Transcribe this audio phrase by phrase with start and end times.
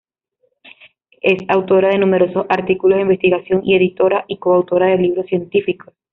[1.21, 5.93] Es autora de numerosos artículos de investigación y editora y coautora de libros científicos.